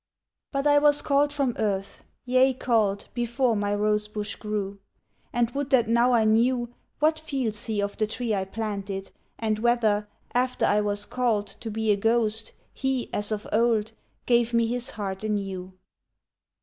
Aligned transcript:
But 0.51 0.65
I 0.65 0.79
was 0.79 1.03
called 1.03 1.31
from 1.31 1.53
earth—yea, 1.59 2.55
called 2.55 3.05
Before 3.13 3.55
my 3.55 3.75
rose 3.75 4.07
bush 4.07 4.35
grew; 4.35 4.79
And 5.31 5.51
would 5.51 5.69
that 5.69 5.87
now 5.87 6.13
I 6.13 6.23
knew 6.23 6.73
What 6.97 7.19
feels 7.19 7.65
he 7.67 7.79
of 7.79 7.97
the 7.97 8.07
tree 8.07 8.33
I 8.33 8.45
planted, 8.45 9.11
And 9.37 9.59
whether, 9.59 10.07
after 10.33 10.65
I 10.65 10.81
was 10.81 11.05
called 11.05 11.45
To 11.45 11.69
be 11.69 11.91
a 11.91 11.97
ghost, 11.97 12.53
he, 12.73 13.13
as 13.13 13.31
of 13.31 13.45
old, 13.51 13.91
Gave 14.25 14.55
me 14.55 14.65
his 14.65 14.89
heart 14.89 15.23
anew! 15.23 15.73